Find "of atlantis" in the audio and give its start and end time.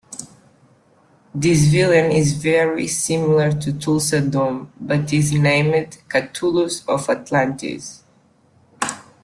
6.89-8.01